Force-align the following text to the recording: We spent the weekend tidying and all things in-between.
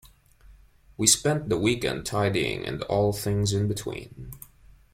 We 0.97 1.05
spent 1.05 1.49
the 1.49 1.59
weekend 1.59 2.07
tidying 2.07 2.65
and 2.65 2.81
all 2.85 3.13
things 3.13 3.53
in-between. 3.53 4.31